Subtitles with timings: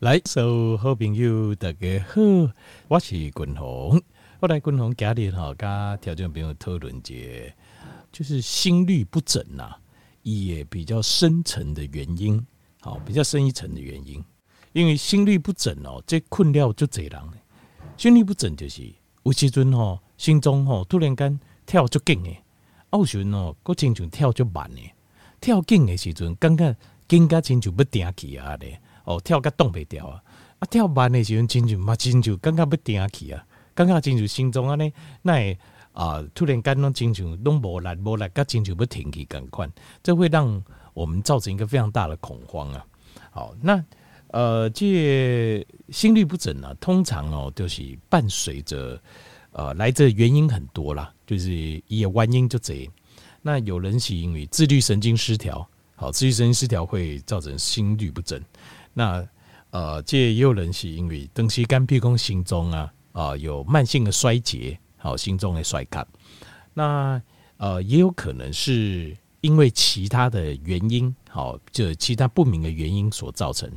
[0.00, 2.22] 来，所有好朋友大家好，
[2.88, 4.00] 我是君宏。
[4.40, 7.54] 我来君宏家里哈，跟听众朋友讨论节，
[8.10, 9.80] 就是心律不整呐、啊，
[10.22, 12.42] 也比较深层的原因，
[12.80, 14.24] 好，比较深一层的原因。
[14.72, 17.34] 因为心律不整哦，这困扰就这样。
[17.98, 18.90] 心律不整就是
[19.24, 22.42] 有时阵吼，心中吼突然间跳就紧诶，
[22.90, 24.94] 有时阵哦，个亲像跳就慢诶，
[25.42, 26.74] 跳紧的时阵，感觉
[27.06, 28.80] 更加亲像要定起啊咧。
[29.04, 30.22] 哦，跳个动袂掉啊！
[30.58, 33.44] 啊，跳慢的时阵，亲像嘛，亲像刚刚要定起啊，
[33.74, 34.92] 刚刚亲像心中安尼，
[35.22, 35.58] 那会
[35.92, 39.70] 啊，突然间拢真像拢无力无力，甲亲像要停去感款，
[40.02, 40.62] 这会让
[40.94, 42.84] 我们造成一个非常大的恐慌啊！
[43.30, 43.82] 好，那
[44.28, 49.00] 呃，这心律不整呢、啊，通常哦，就是伴随着
[49.52, 51.50] 呃，来自原因很多啦，就是
[51.88, 52.88] 也原因就这。
[53.42, 58.40] 那有人是因为自律神经失调，好，自律神经失调会造成心律不整。
[58.92, 59.26] 那
[59.70, 66.06] 呃，这也有人是因为东西间比如说心中啊啊、呃、有慢性的衰竭，好，心中的衰竭。
[66.74, 67.20] 那
[67.56, 73.70] 呃，也有可能是因为其他的原因，好，就其他不明的原因所造成。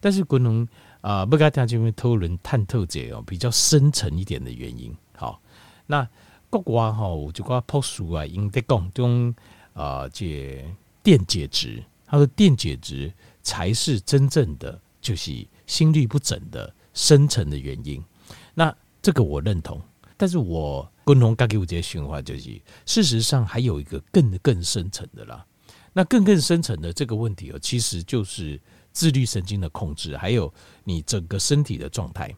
[0.00, 0.66] 但是可能
[1.00, 4.94] 啊，不该大家因讨论探透这哦比较深层一点的原因。
[5.16, 5.40] 好，
[5.86, 6.06] 那
[6.50, 9.34] 国外哈就讲朴素啊，应该讲中
[9.72, 10.64] 啊，这
[11.02, 13.12] 电解质，他说电解质。
[13.40, 18.04] 才是真正的，就是心律不整的深层的原因。
[18.52, 19.80] 那这个我认同，
[20.18, 25.46] 但是我共同给我这些循环，就是事实上还有一个更更深层的啦。
[25.94, 28.60] 那更更深层的这个问题哦，其实就是
[28.92, 30.52] 自律神经的控制，还有
[30.84, 32.30] 你整个身体的状态，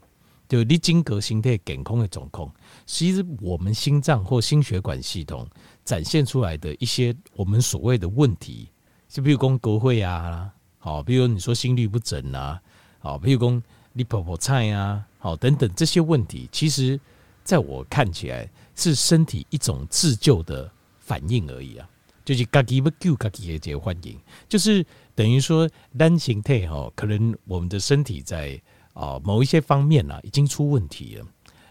[0.48, 2.48] 就你经格心态健康的总控。
[2.86, 5.44] 其实我们心脏或心血管系统
[5.84, 8.68] 展现出来的一些我们所谓的问题，
[9.10, 10.50] 就比如讲国会啊。
[10.82, 12.58] 好，比如你说心律不整啊，
[13.00, 16.98] 好，比如说你婆婆菜啊，好，等等这些问题，其实
[17.44, 21.86] 在我看起来是身体一种自救的反应而已啊，
[22.24, 24.18] 就是自己要救自己的这个反应，
[24.48, 24.82] 就是
[25.14, 25.68] 等于说
[25.98, 28.58] 单形态哈，可能我们的身体在
[28.94, 31.26] 啊某一些方面啊已经出问题了，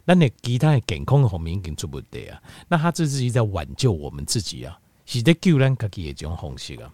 [0.05, 6.93] 那你其他的健康的方面已经出问题啊，那他这是在挽救我们自己啊，是在救咱自己的这种方式啊。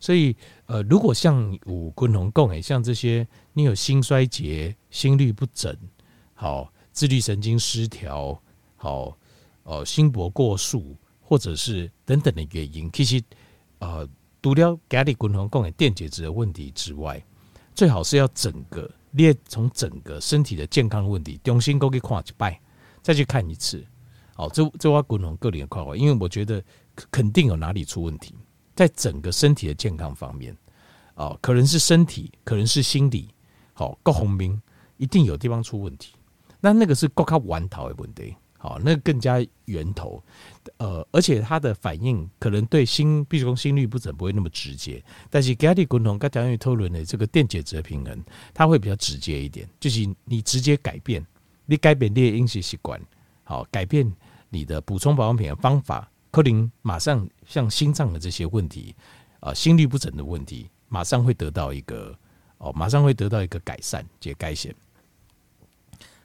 [0.00, 0.36] 所以，
[0.66, 5.76] 呃，如果像五坤红共诶，像这些，你有心衰竭、心律不整，
[6.34, 8.40] 好，自律神经失调，
[8.76, 9.16] 好，
[9.62, 13.22] 呃，心搏过速，或者是等等的原因，其实，
[13.78, 14.08] 呃，
[14.42, 17.24] 除了家里坤红共诶电解质的问题之外，
[17.74, 22.60] 最好是要整个列从整个身体的健康问题，重新过去看一拜，
[23.02, 23.84] 再去看一次，
[24.34, 26.62] 好，这这我坤红个人的看法，因为我觉得
[27.10, 28.34] 肯定有哪里出问题。
[28.74, 30.56] 在整个身体的健康方面，
[31.14, 33.28] 啊，可能是身体，可能是心理，
[33.72, 34.60] 好，各方面
[34.96, 36.14] 一定有地方出问题。
[36.60, 40.22] 那那个是更加源头的问题，好，那个更加源头，
[40.78, 48.24] 呃，而且它的反应可能对心，比如说心率不整不会那么直接，但是家里共同跟调养讨论的这个电解质的平衡，
[48.54, 51.24] 它会比较直接一点，就是你直接改变，
[51.66, 52.98] 你改变你的饮食习惯，
[53.44, 54.10] 好，改变
[54.48, 56.10] 你的补充保养品的方法。
[56.34, 58.92] 可能马上像心脏的这些问题，
[59.38, 62.12] 啊，心律不整的问题，马上会得到一个
[62.58, 64.74] 哦，马上会得到一个改善，解改善。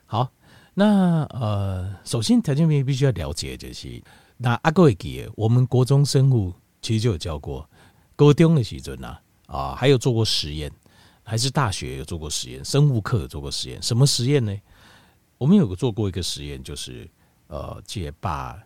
[0.07, 0.27] 好，
[0.73, 4.01] 那呃，首先条件面必须要了解就是，
[4.35, 7.69] 那阿哥会记，我们国中生物其实就有教过，
[8.15, 10.71] 高中的时阵啊，啊，还有做过实验，
[11.21, 14.57] 还是大学有做过实验，生物课有做过实验，什么实验呢？
[15.37, 17.07] 我们有个做过一个实验，就是
[17.45, 18.59] 呃，解把。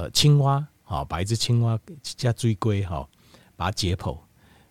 [0.00, 3.06] 呃，青蛙，好，把一只青蛙加水龟，哈，
[3.54, 4.18] 把它解剖，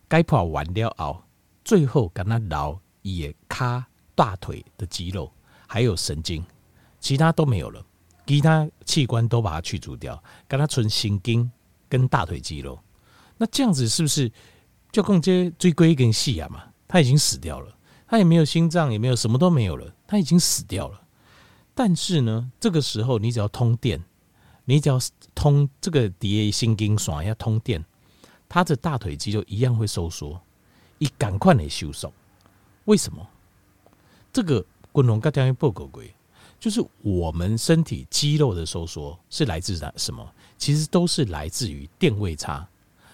[0.09, 1.21] 解剖完了后，
[1.63, 3.85] 最后跟它捞也卡
[4.15, 5.31] 大腿的肌肉，
[5.67, 6.43] 还有神经，
[6.99, 7.85] 其他都没有了，
[8.25, 11.51] 其他器官都把它去除掉，跟它存神经
[11.87, 12.79] 跟大腿肌肉。
[13.37, 14.31] 那这样子是不是
[14.91, 16.63] 就更接水龟跟细啊嘛？
[16.87, 17.71] 它已经死掉了，
[18.07, 20.99] 它也没有心脏，也没有什么都没有了，它已经死掉了。
[21.75, 24.03] 但是呢，这个时候你只要通电。
[24.69, 24.99] 你只要
[25.33, 27.83] 通这个底下神经线要通电，
[28.47, 30.39] 他的大腿肌肉一样会收缩，
[30.99, 32.13] 一赶快来收缩。
[32.85, 33.27] 为什么？
[34.31, 36.03] 这个滚龙刚才报告过，
[36.59, 40.31] 就是我们身体肌肉的收缩是来自什么？
[40.59, 42.69] 其实都是来自于电位差，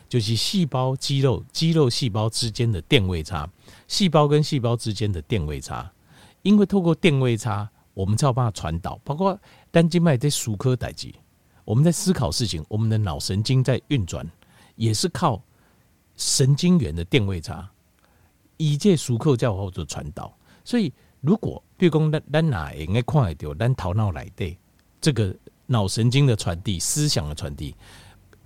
[0.09, 3.49] 就是细胞、肌肉、肌肉细胞之间的电位差，
[3.87, 5.89] 细胞跟细胞之间的电位差。
[6.41, 9.39] 因为透过电位差，我们才有办法传导，包括
[9.71, 11.13] 单静脉在数颗代志。
[11.65, 14.25] 我们在思考事情，我们的脑神经在运转，
[14.75, 15.41] 也是靠
[16.15, 17.69] 神经元的电位差，
[18.57, 20.33] 以这熟扣叫后做传导。
[20.63, 24.57] 所以如果比如讲咱咱哪应该看得到咱头脑来的
[25.01, 25.35] 这个
[25.65, 27.75] 脑神经的传递、思想的传递，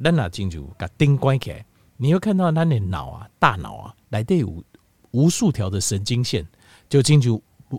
[0.02, 1.66] 咱哪进去把灯关起来，
[1.98, 4.64] 你会看到咱的脑啊、大脑啊来的有
[5.12, 6.48] 无数条的神经线，
[6.88, 7.30] 就进去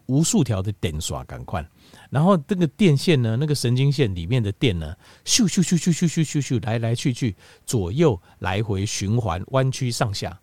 [0.07, 1.67] 无数条的电刷感快。
[2.11, 7.35] 然后这个电线呢，那个神经线里面的电呢，咻咻咻咻咻咻咻咻，来来去去，
[7.65, 10.41] 左右来回循环，弯曲上下，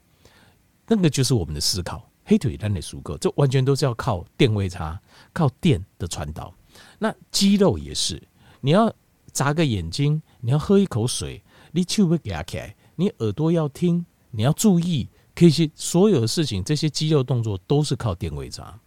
[0.88, 2.10] 那个就是我们的思考。
[2.30, 5.00] 黑腿单的足够，这完全都是要靠电位差，
[5.32, 6.54] 靠电的传导。
[7.00, 8.22] 那肌肉也是，
[8.60, 8.94] 你要
[9.32, 11.42] 眨个眼睛，你要喝一口水，
[11.72, 18.78] 你手要夹起来，你耳朵要听，你要注意，可以去所有的事情，这些肌肉动作都是靠电位差。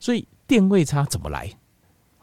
[0.00, 1.52] 所以电位差怎么来？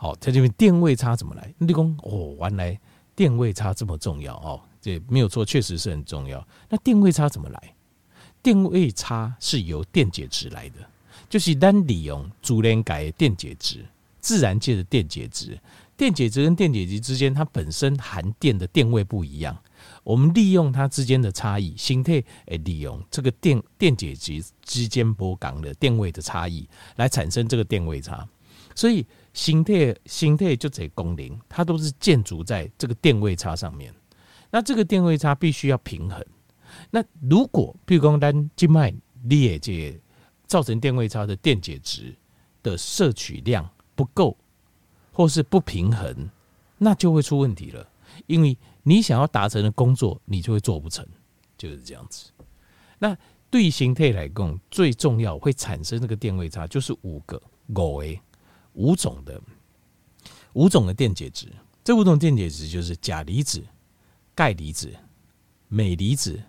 [0.02, 1.54] 好，在这边电位差怎么来？
[1.60, 2.80] 你讲哦，原来
[3.16, 6.44] 电位差这么重要哦，这没有错，确实是很重要。
[6.70, 7.76] 那电位差怎么来？
[8.42, 10.78] 电位差是由电解质来的，
[11.30, 13.86] 就是单利用自然界的电解质，
[14.20, 15.56] 自然界的电解质，
[15.96, 19.56] 电解质跟电解质之间，它本身含电的电位不一样，
[20.04, 22.14] 我们利用它之间的差异，形态
[22.48, 28.28] 诶，利用这个电电解质之间波长的电位的差异，来产生这个电位差，
[28.74, 29.06] 所以。
[29.34, 33.94] 形态心态就这功能，它都是建筑在这个电位差上面。
[34.50, 36.26] 那这个电位差必须要平衡。
[36.90, 38.94] 那如果譬如说单静脉
[39.24, 40.00] 裂解
[40.48, 42.14] 造成电位差的电解质
[42.62, 44.38] 的摄取量不够，
[45.14, 46.30] 或是不平衡，
[46.78, 47.88] 那就会出问题了。
[48.28, 51.06] 因为你想要达成的工作，你就会做不成，
[51.58, 52.32] 就是这样子。
[53.00, 53.18] 那
[53.50, 58.22] 对于形态来讲，最重要会产生这个电位差，就是五个五 A。
[58.74, 59.42] 五种的
[60.54, 61.48] 五种的电解质，
[61.84, 63.64] 这五种电解质就是钾离子、
[64.34, 64.94] 钙离子、
[65.68, 66.42] 镁离子、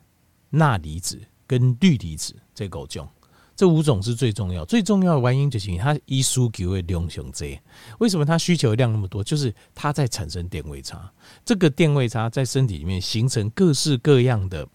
[0.51, 3.09] 钠离子跟氯离子这五种。
[3.55, 7.61] 这五种是最重要，最重要的原因就是它一需求会量上这。
[7.99, 9.23] 为什么它需求量那么多？
[9.23, 11.13] 就是它在产生电位差。
[11.45, 14.67] 这个电位差在身体里面形成各式各样的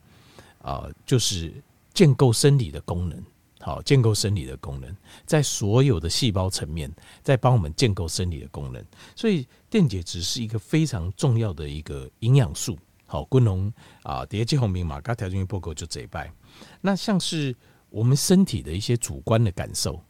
[0.62, 1.52] 啊、就是
[1.94, 3.22] 建构生理的功能。
[3.68, 6.90] 好，建构生理的功能，在所有的细胞层面，
[7.22, 8.81] 在帮我们建构生理的功能。
[9.14, 12.80] 所以电解质是一个非常重要的一个营养素。
[13.06, 13.69] 好，昆龙
[14.04, 16.31] 啊，第一季红明马嘎条件报告就这一拜。
[16.80, 17.54] 那像是
[17.90, 20.02] 我们身体的一些主观的感受，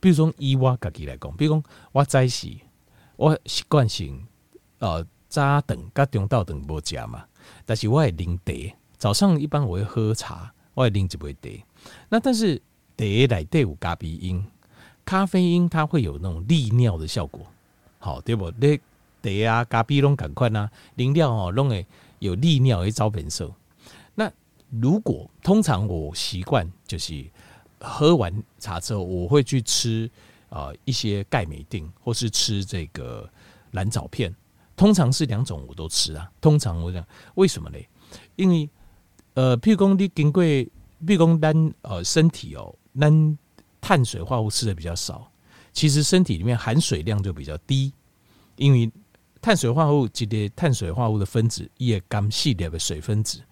[0.00, 1.62] 比如说以我自己来讲，比如说
[1.92, 2.62] 我早起，
[3.16, 4.26] 我习惯性
[4.78, 7.26] 呃早顿跟中昼顿不加嘛，
[7.66, 11.66] 但是我会啉茶，早上一般我会喝茶，我会啉一杯茶。
[12.08, 12.62] 那但是
[13.02, 14.44] 茶来对有咖啡因，
[15.04, 17.46] 咖啡因它会有那种利尿的效果，
[17.98, 18.50] 好对不？
[18.58, 18.76] 那
[19.22, 21.86] 茶啊、咖啡拢赶快呐，饮料哦拢会
[22.18, 23.52] 有利尿会招本色。
[24.14, 24.30] 那
[24.68, 27.24] 如果通常我习惯就是
[27.80, 30.10] 喝完茶之后，我会去吃
[30.48, 33.28] 啊一些钙镁錠，或是吃这个
[33.72, 34.34] 蓝藻片。
[34.74, 36.30] 通常是两种我都吃啊。
[36.40, 37.78] 通常我讲为什么呢？
[38.36, 38.68] 因为
[39.34, 40.68] 呃，譬如讲你经过，譬
[41.00, 42.74] 如讲咱呃身体哦。
[42.92, 43.10] 那
[43.80, 45.30] 碳水化合物吃的比较少，
[45.72, 47.92] 其实身体里面含水量就比较低，
[48.56, 48.90] 因为
[49.40, 53.42] 碳水化合物这些碳水化合物的分子也刚细点的水分子，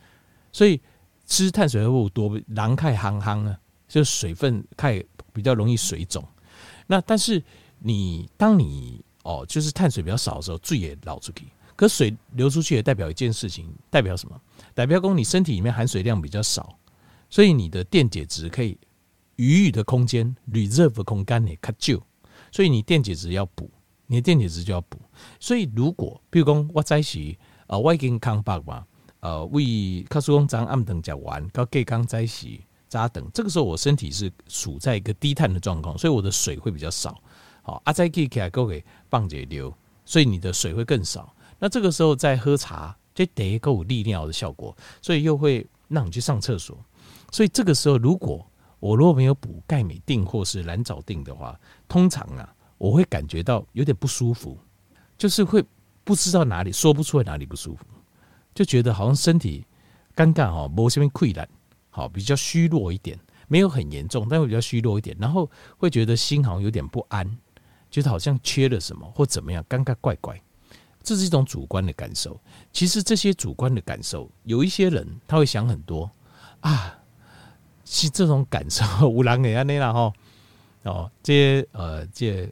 [0.53, 0.81] 所以
[1.27, 3.59] 吃碳水化合物多，人较夯夯啊，
[3.89, 5.03] 就水分太
[5.33, 6.23] 比较容易水肿。
[6.87, 7.43] 那但是
[7.79, 14.41] 你当你哦，就是碳水比较少的时候，水也流出去，可水流出去也代表一件事情，代表什么？
[14.75, 16.79] 代表公你身体里面含水量比较少，
[17.29, 18.79] 所以你的电解质可以。
[19.41, 22.03] 余裕的空间，reserve 空间呢，较旧，
[22.53, 23.71] 所以你电解质要补，
[24.07, 24.99] 你的电解质就要补。
[25.39, 27.35] 所以如果，比如讲我在时
[27.67, 28.85] 啊，我已经康复嘛，
[29.21, 32.49] 呃，为卡说讲早暗等讲完，到隔刚在时
[32.87, 37.19] 扎等，这个时候我身体是处在一个低碳的状况，所以我的水会比较少。
[37.63, 39.73] 好，阿再给起来够给棒解流，
[40.05, 41.35] 所以你的水会更少。
[41.59, 46.77] 那这个时候再喝茶，就得够利尿的效果，所以又会让你去上厕所。
[47.31, 48.45] 所以这个时候如果
[48.81, 54.59] 我如果没有补钙镁定或是蓝藻定的话，通常啊，我会感觉到有点不舒服，
[55.19, 55.63] 就是会
[56.03, 57.85] 不知道哪里说不出来哪里不舒服，
[58.55, 59.67] 就觉得好像身体
[60.17, 61.47] 尴尬哈，某些边溃烂，
[61.91, 63.19] 好比较虚弱一点，
[63.49, 67.39] 没有很严重，但会比较虚弱一点，然后会觉得心好像有点不安，
[67.91, 70.41] 觉得好像缺了什么或怎么样，尴尬怪怪，
[71.03, 72.41] 这是一种主观的感受。
[72.73, 76.11] 其实这些主观的感受，有一些人他会想很多
[76.61, 76.97] 啊。
[77.91, 80.13] 其实这种感受，有人会这样啦吼
[80.85, 82.49] 哦，这些呃，这些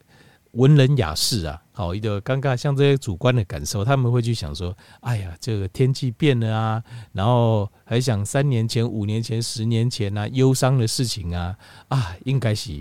[0.51, 12.73] 文人雅士啊，好一个尴尬，像这些主观的感受，他们会去想说，哎呀，这个天气变了啊，然后还想三年前、五年前、十年前啊，忧伤的事情啊，啊，应该是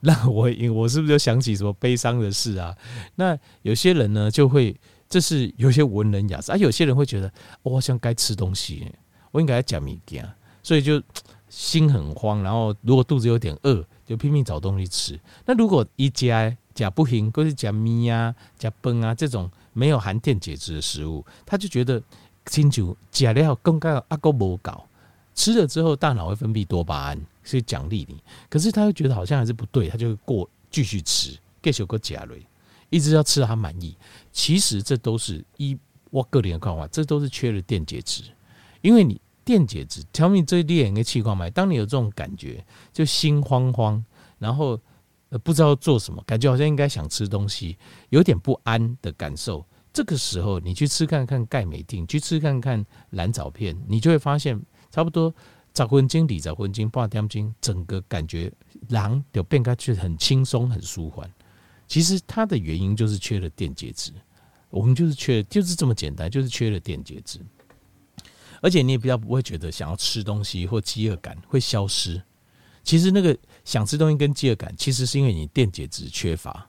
[0.00, 2.74] 那我我是不是就想起什么悲伤的事啊？
[3.16, 4.74] 那有些人呢就会，
[5.06, 7.30] 这是有些文人雅士啊，有些人会觉得，
[7.62, 8.90] 我好像该吃东西，
[9.32, 10.24] 我应该要讲米羹，
[10.62, 11.02] 所以就
[11.56, 15.18] 心很慌，然后如果肚子有点饿，就拼命找东西吃。
[15.46, 22.00] 那如果一家假不行，或是假米啊、假崩啊这种没有含电解质的食物，他就觉得
[22.44, 24.86] 清楚假料更加阿哥无搞。
[25.34, 28.22] 吃了之后，大脑会分泌多巴胺，是奖励你。
[28.50, 32.46] 可是他又觉得好像还是不对，他就过继续吃，继续个加瑞，
[32.90, 33.96] 一直要吃到他满意。
[34.30, 35.74] 其实这都是一
[36.10, 38.24] 我个人的看法，这都是缺了电解质。
[38.82, 41.48] 因为你电解质，调你最厉害的气况嘛。
[41.48, 42.62] 当你有这种感觉，
[42.92, 44.04] 就心慌慌，
[44.38, 44.78] 然后
[45.28, 47.78] 呃不知道做什么，感觉好像应该想吃东西，
[48.10, 49.64] 有点不安的感受。
[49.92, 54.60] 这个时候，你去吃看看钙镁定，去吃看看蓝藻片，你就会发现。
[54.88, 55.34] 差不多
[55.74, 58.50] 十分钟、二十分钟、半点钟，整个感觉
[58.88, 61.30] 狼就变开去很轻松、很舒缓。
[61.86, 64.10] 其实它的原因就是缺了电解质，
[64.70, 67.40] 我们就是缺，就是这么简单，就是缺了电解质。
[68.66, 72.20] 而且你也比较不会觉得想要吃东西或饥饿感会消失。
[72.82, 76.68] 其实那个想吃东西跟饥饿感，其实是因为你电解质缺乏，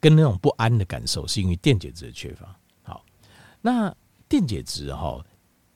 [0.00, 2.56] 跟那种不安的感受是因为电解质的缺乏。
[2.82, 3.04] 好，
[3.60, 3.94] 那
[4.30, 5.22] 电解质哈。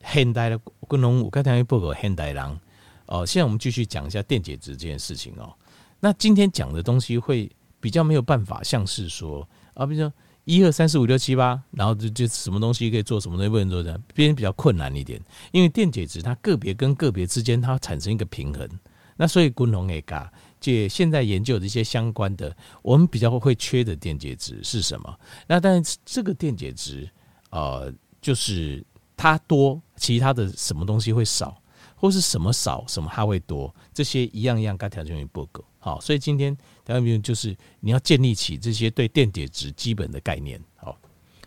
[0.06, 2.60] 现代的工农，我刚才报告现代人
[3.04, 3.26] 哦。
[3.26, 5.52] 现在我们继续讲一下电解质这件事情哦。
[6.00, 10.10] 那今天讲的东西会比较没有办法，像是说啊，比如说
[10.44, 15.20] 一二三四五六七八，然后就就什么东西可以做，什么东西不能做，这样边比较困难一点。
[15.52, 18.68] 因为电解质它个别跟个别之间它产生一个平衡，
[19.16, 25.18] 那所以工农也嘎，借现在研究的一些相关的，我们比较会缺的电解质是什么？
[25.46, 27.08] 那但是这个电解质
[27.50, 28.84] 呃，就是。
[29.16, 31.56] 它多，其他的什么东西会少，
[31.94, 35.64] 或是什么少，什么它会多，这些一样一样该条件也不够。
[35.78, 40.60] 好，所以今天条件就是你要建立起这些对电解质基本的概念。
[40.76, 40.96] 好，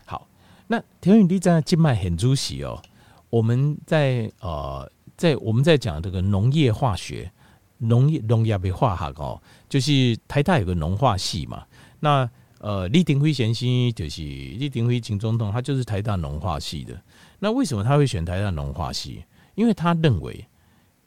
[0.04, 0.28] 好，
[0.66, 2.82] 那条件你在静脉很主席哦。
[3.30, 7.30] 我们在呃，在我们在讲这个农业化学，
[7.76, 11.64] 农业农业被化学哦，就是台大有个农化系嘛。
[12.00, 12.28] 那
[12.60, 17.00] 呃，李登辉先生就是李登辉前总统，他就是台大农化系的。
[17.38, 19.22] 那为什么他会选台大农化系？
[19.54, 20.44] 因为他认为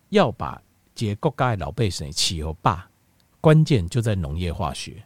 [0.09, 0.61] 要把
[0.93, 2.87] 这国家的老百姓气候霸，
[3.41, 5.03] 关键就在农业化学。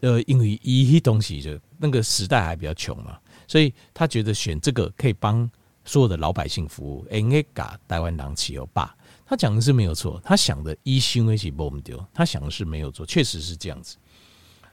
[0.00, 5.48] 呃，因为一些东西就那个时代还比较穷嘛，所以他觉得选这个可以帮
[5.84, 7.06] 所有的老百姓服务。
[7.10, 8.92] 应该把台湾人气候霸，
[9.24, 13.96] 他讲的是没有错，他想的一心为是不丢，他想的是没有错，确实是这样子。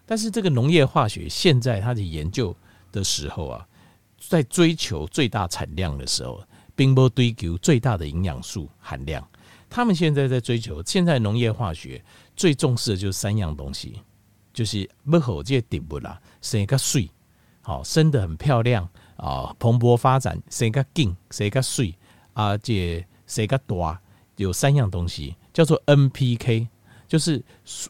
[0.06, 2.56] 但是这个农业化学现在他的研究
[2.92, 3.68] 的时候啊。
[4.28, 6.42] 在追求最大产量的时候，
[6.76, 9.28] 并不追求最大的营养素含量。
[9.70, 12.04] 他们现在在追求，现在农业化学
[12.36, 14.02] 最重视的就是三样东西，
[14.54, 17.10] 就是不好这些底部啦，生个水，
[17.62, 18.88] 好生得很漂亮
[19.18, 21.96] 啊，蓬勃发展，生个劲，生个水
[22.34, 24.00] 啊，这生个大，
[24.38, 26.68] 有三样东西叫做 NPK。
[27.08, 27.42] 就是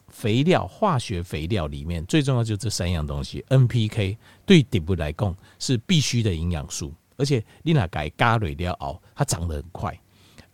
[0.08, 3.42] 肥料，化学肥料里面最重要就是这三样东西。
[3.48, 9.98] NPK 对植物来讲是必须的营养素，而且你那改加蕊料熬，它长得很快。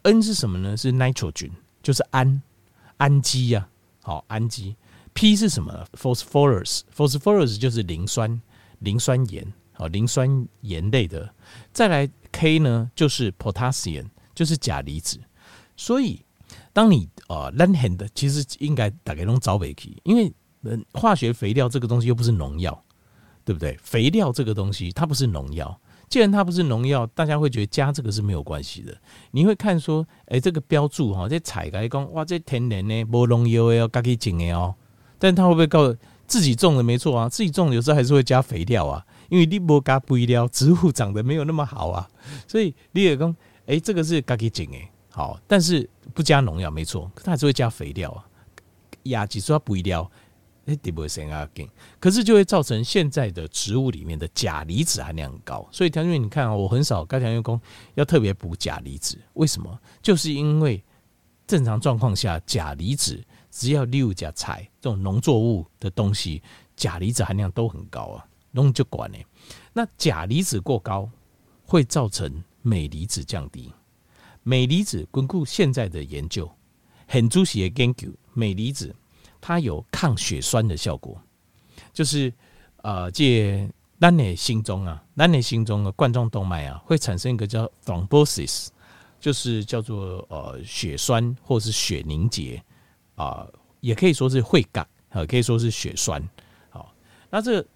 [0.02, 0.76] N 是什么呢？
[0.76, 1.50] 是 nitrogen，
[1.82, 2.40] 就是氨
[2.98, 3.68] 氨基呀，
[4.02, 4.76] 好氨基。
[5.14, 8.40] P 是什么？phosphorus，phosphorus 就是磷酸
[8.80, 11.34] 磷酸盐，好磷酸盐类的。
[11.72, 15.18] 再来 K 呢，就是 potassium，就是钾离子。
[15.76, 16.24] 所以
[16.72, 20.32] 当你呃，烂很的，其实应该大概弄找尾去，因为
[20.92, 22.82] 化学肥料这个东西又不是农药，
[23.44, 23.76] 对不对？
[23.82, 25.78] 肥料这个东西它不是农药，
[26.12, 28.94] 既然它不是农药，大家会觉得加这个是没有关系的。
[29.30, 34.74] 你会看说，哎，这个标注哈，这采来讲，哇，这天然的，无农药的哦，自己种的哦。
[35.18, 37.30] 但他会不会告自己种的没错啊？
[37.30, 42.06] 自己种有时候还是会加肥料啊，因为你不加肥料，植物长得没有那么好啊。
[42.46, 44.78] 所以你也讲，哎，这个是自己种的。
[45.08, 48.20] 好，但是不加农药没错，可它还是会加肥料啊，
[49.04, 50.10] 亚几说不一料，
[50.66, 51.48] 哎，地不会生啊，
[51.98, 57.60] 可是就会造成现在的植物里面的钾离子含量很高，所以条件你看啊，我很少刚才员工
[57.94, 59.76] 要特别补钾离子，为什么？
[60.00, 60.82] 就是因为
[61.46, 66.42] 正常状况下钾离子只要六甲菜这种农作物的东西，
[66.76, 69.18] 钾离子含量都很高啊，农就管呢。
[69.72, 71.10] 那钾离子过高
[71.64, 73.72] 会造成镁离子降低。
[74.44, 76.50] 镁离子，根据现在的研究，
[77.06, 78.94] 很仔细的研究，镁离子
[79.42, 81.20] 它有抗血栓的效果，
[81.92, 82.32] 就是
[82.76, 83.68] 呃，借
[84.00, 88.68] 咱的心中啊，咱的心中的冠状动脉啊，会产生一个叫 thrombosis，
[89.18, 92.62] 就是叫做呃血栓或是血凝结
[93.16, 93.44] 啊，
[93.80, 96.22] 也可以说是会感啊，可以说是血栓。
[96.70, 96.94] 好，
[97.28, 97.66] 那这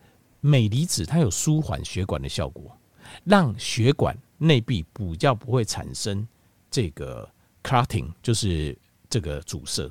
[0.40, 2.76] 镁离子它有舒缓血管的效果，
[3.24, 6.26] 让血管内壁比较不会产生
[6.70, 7.28] 这个
[7.64, 8.78] clotting，就是
[9.10, 9.90] 这个阻塞。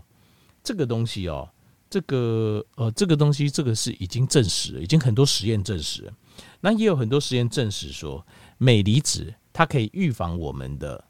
[0.63, 1.47] 这个东西哦，
[1.95, 6.13] 这个呃，这个东西，这个是已经证实了，已经很多实验证实了。
[6.59, 8.21] 那也有很多实验证实说，
[8.57, 11.01] 镁离子它可以预防我们的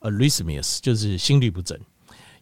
[0.00, 1.78] arrhythmias，就是心律不整。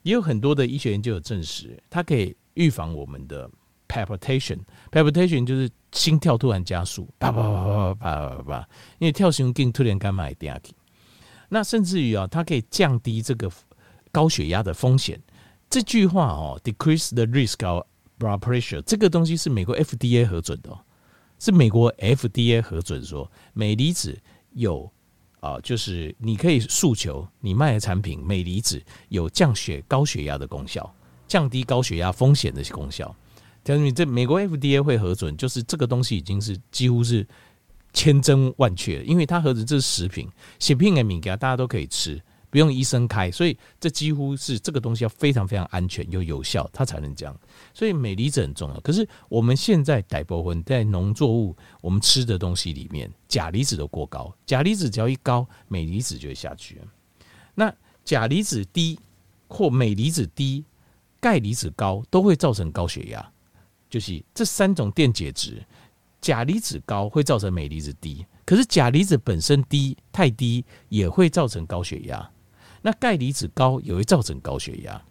[0.00, 3.50] 也有很多的医学研究有证实，它可以预防我们的
[3.87, 10.59] palpitation，palpitation 就是心跳突然加速，啪啪啪啪啪啪啪，因为跳心经突然干嘛一定要
[11.50, 13.52] 那甚至于啊，它可以降低这个
[14.11, 15.21] 高血压的风险。
[15.69, 17.85] 这句话哦，decrease the risk of
[18.20, 20.70] blood pressure，这个东西是美国 FDA 核准的，
[21.38, 24.16] 是美国 FDA 核准说镁离子
[24.52, 24.88] 有
[25.40, 30.94] 啊，就是你可以诉求你卖的产品镁离子有降血高血压的功效，
[31.26, 33.16] 降低高血压风险的功效。
[33.62, 37.26] 但是你这美国 FDA 会核准，就是这个东西已经是几乎是
[37.92, 42.20] 千真万确，因为它核准这是食品，食品的物件大家都可以吃。
[42.50, 47.35] 不用医生开，所以这几乎是这个东西要非常非常安全又有效，它才能这样。
[47.73, 48.80] 所以镁离子很重要。
[48.80, 56.80] 可是我们现在大部分在农作物我们吃的东西里面，钾离子都过高，钾离子只要一高，镁离子就会下去。
[57.54, 57.73] 那
[58.04, 58.99] 钾离子低
[59.49, 60.64] 或镁离子低，
[61.21, 63.33] 钙离子高都会造成高血压。
[63.88, 65.64] 就是这三种电解质，
[66.21, 72.30] 钾离子高会造成镁离子低，可是钾离子本身低太低也会造成高血压。
[72.82, 75.02] 那钙离子高也会造成高血压。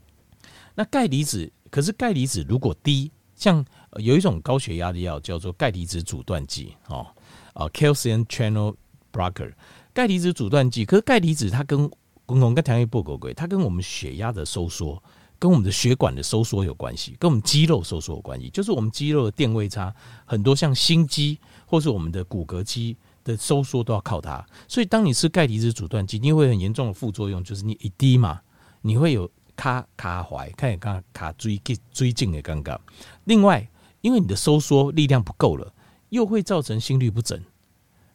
[0.76, 3.66] 那钙离子，可是钙离子如果低，像
[3.98, 7.06] 有一种高血压的药叫做钙离子阻断剂，哦，
[7.54, 8.76] 啊，calcium channel
[9.12, 9.54] blocker，
[9.94, 10.86] 钙离子阻断剂。
[10.86, 11.90] 可是钙离子它跟
[12.26, 15.02] 共同跟糖尿病不狗它跟我们血压的收缩，
[15.38, 18.50] 跟我们的血管的收缩有关系，跟我们肌肉收缩有关系。
[18.50, 19.94] 就是我们肌肉的电位差，
[20.26, 22.96] 很多像心肌或是我们的骨骼肌。
[23.30, 28.42] 的收缩都要靠它，所以当你吃钙离子阻断剂，你会很严重的副作用，就是你一滴嘛，
[28.82, 32.78] 你会有卡卡怀，看卡卡椎椎静的尴尬。
[33.26, 33.70] 另外，
[34.02, 35.72] 因为你的收缩力量不够了，
[36.10, 37.40] 又会造成心律不整。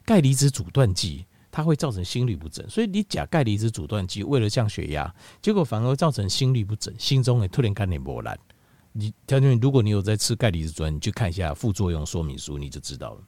[0.03, 8.37] 钙离子阻断剂它会造成心律不整，所以你假钙离子阻断剂为了降血压，结果反而造成心律不整，心中也突然间你波澜。
[8.91, 13.21] 你条件，如果你有在吃钙离子阻断，你去看一下副作用说明书，你就知道了。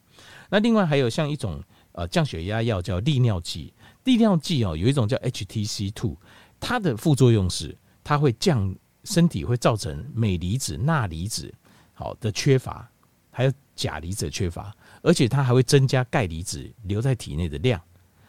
[0.50, 1.62] 那另外还有像一种
[1.98, 6.16] 呃降血压药叫利尿剂，利尿剂哦有一种叫 HTC two，
[6.60, 11.52] 它的副作用是它会降身体会造成镁离子、钠离子
[11.96, 12.88] 好的缺乏，
[13.32, 17.82] 还有钾离子的缺乏，而且它还会增加钙离子留在体内的量，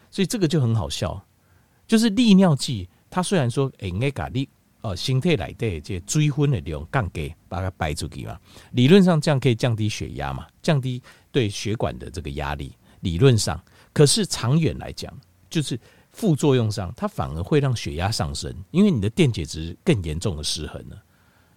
[0.09, 1.23] 所以这个就很好笑，
[1.87, 4.47] 就是利尿剂它虽然说应该咖喱。
[4.81, 8.39] 哦，身体内底这追分的量降低，把它排出去嘛。
[8.71, 11.03] 理论上这样可以降低血压嘛，降低
[11.33, 12.73] 对血管的这个压力。
[13.01, 15.13] 理论上，可是长远来讲，
[15.49, 15.79] 就是
[16.11, 21.03] 副作用上，它反而会让血压上升，因为你的电解质更严重的失衡了。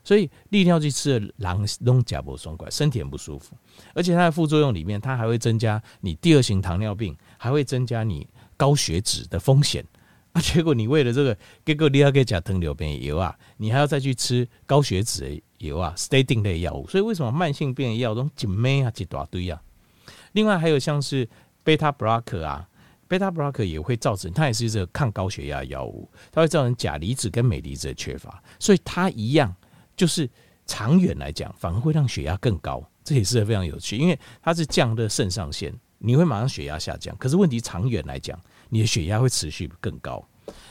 [0.05, 3.57] 所以利尿剂吃了，狼弄甲不松快，身体很不舒服。
[3.95, 8.27] 而且它的副作用里面，它还会增加你第二型糖尿病，还会增加你
[8.57, 9.85] 高血脂的风险。
[10.33, 10.41] 啊！
[10.41, 16.89] 结果你为了这个，结果你要给甲糖尿病油啊，你还要再去吃高血脂的药啊，statin 类药物。
[16.89, 19.63] 所以为什么慢性病的药都一枚啊，一大堆啊？
[20.33, 21.29] 另外还有像是
[21.63, 22.69] 贝塔 blocker 啊，
[23.09, 29.55] 贝塔 blocker 也会造成，它也是一个抗高血压药物，它会造成钾离子跟镁离子的缺乏，所以它一样
[29.97, 30.29] 就是
[30.67, 32.83] 长远来讲，反而会让血压更高。
[33.05, 37.17] 这也是非常有趣，因为它是降的肾上腺，你会马上血压下降。
[37.17, 38.39] 可是问题长远来讲。
[38.75, 40.27] 你的血压会持续更高。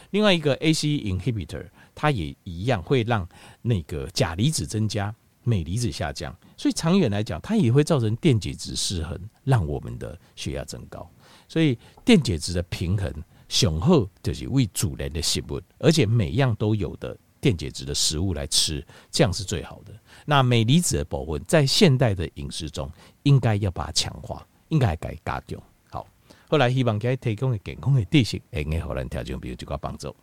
[0.09, 3.29] 另外一个 ACE inhibitor，它也一样会让
[3.61, 6.35] 那个钾离子增加，镁离子下降。
[6.57, 11.09] 所以长远来讲，它也会造成电解质失衡，让我们的血压增高。
[11.47, 13.13] 所以电解质的平衡，
[13.49, 19.93] 雄厚就是为主人的食物，而且每样都有的电解质的食物来吃，这样是最好的。
[20.25, 22.89] 那镁离子的保温，在现代的饮食中，
[23.23, 25.61] 应该要把它强化，应该该加强。
[25.89, 26.07] 好
[26.47, 30.15] 后来希望给提供的健康的知识，会给予咱听众朋友一个帮助。